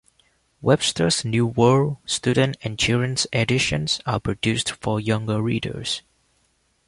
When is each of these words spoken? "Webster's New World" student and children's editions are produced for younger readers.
"Webster's 0.63 1.23
New 1.23 1.45
World" 1.45 1.97
student 2.07 2.57
and 2.63 2.79
children's 2.79 3.27
editions 3.31 4.01
are 4.07 4.19
produced 4.19 4.71
for 4.71 4.99
younger 4.99 5.43
readers. 5.43 6.01